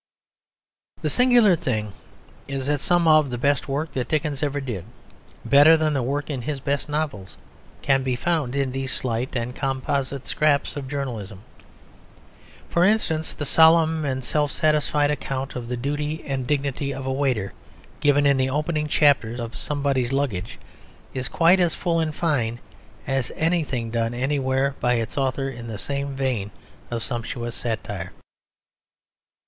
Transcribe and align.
The 1.03 1.11
singular 1.11 1.55
thing 1.55 1.93
is 2.47 2.65
that 2.65 2.79
some 2.79 3.07
of 3.07 3.29
the 3.29 3.37
best 3.37 3.67
work 3.67 3.91
that 3.91 4.07
Dickens 4.07 4.41
ever 4.41 4.59
did, 4.59 4.83
better 5.45 5.77
than 5.77 5.93
the 5.93 6.01
work 6.01 6.27
in 6.27 6.41
his 6.41 6.59
best 6.59 6.89
novels, 6.89 7.37
can 7.83 8.01
be 8.01 8.15
found 8.15 8.55
in 8.55 8.71
these 8.71 8.91
slight 8.91 9.35
and 9.35 9.55
composite 9.55 10.25
scraps 10.25 10.75
of 10.75 10.87
journalism. 10.87 11.43
For 12.67 12.83
instance, 12.83 13.31
the 13.33 13.45
solemn 13.45 14.03
and 14.03 14.23
self 14.23 14.51
satisfied 14.51 15.11
account 15.11 15.55
of 15.55 15.67
the 15.67 15.77
duty 15.77 16.23
and 16.25 16.47
dignity 16.47 16.91
of 16.91 17.05
a 17.05 17.13
waiter 17.13 17.53
given 17.99 18.25
in 18.25 18.37
the 18.37 18.49
opening 18.49 18.87
chapter 18.87 19.35
of 19.35 19.55
Somebody's 19.55 20.11
Luggage 20.11 20.57
is 21.13 21.29
quite 21.29 21.59
as 21.59 21.75
full 21.75 21.99
and 21.99 22.15
fine 22.15 22.59
as 23.05 23.31
anything 23.35 23.91
done 23.91 24.15
anywhere 24.15 24.73
by 24.79 24.95
its 24.95 25.15
author 25.15 25.47
in 25.47 25.67
the 25.67 25.77
same 25.77 26.15
vein 26.15 26.49
of 26.89 27.03
sumptuous 27.03 27.53
satire. 27.53 28.11